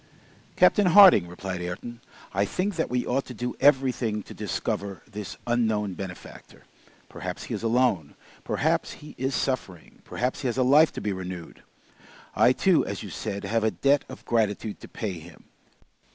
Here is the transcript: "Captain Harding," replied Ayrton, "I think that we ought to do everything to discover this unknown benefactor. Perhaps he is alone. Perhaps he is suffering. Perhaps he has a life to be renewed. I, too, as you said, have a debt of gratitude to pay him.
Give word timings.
"Captain 0.55 0.87
Harding," 0.87 1.27
replied 1.27 1.61
Ayrton, 1.61 2.01
"I 2.33 2.43
think 2.43 2.75
that 2.75 2.89
we 2.89 3.05
ought 3.05 3.23
to 3.25 3.35
do 3.35 3.55
everything 3.59 4.23
to 4.23 4.33
discover 4.33 5.03
this 5.07 5.37
unknown 5.45 5.93
benefactor. 5.93 6.63
Perhaps 7.07 7.43
he 7.43 7.53
is 7.53 7.61
alone. 7.61 8.15
Perhaps 8.43 8.93
he 8.93 9.13
is 9.19 9.35
suffering. 9.35 10.01
Perhaps 10.03 10.41
he 10.41 10.47
has 10.47 10.57
a 10.57 10.63
life 10.63 10.91
to 10.93 11.01
be 11.01 11.13
renewed. 11.13 11.61
I, 12.35 12.51
too, 12.51 12.83
as 12.83 13.03
you 13.03 13.11
said, 13.11 13.43
have 13.43 13.63
a 13.63 13.69
debt 13.69 14.03
of 14.09 14.25
gratitude 14.25 14.79
to 14.79 14.87
pay 14.87 15.19
him. 15.19 15.43